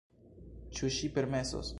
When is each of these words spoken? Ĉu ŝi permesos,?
Ĉu 0.79 0.89
ŝi 0.95 1.09
permesos,? 1.19 1.67